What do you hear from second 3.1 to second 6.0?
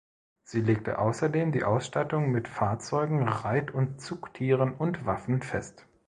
Reit- und Zugtieren und Waffen fest.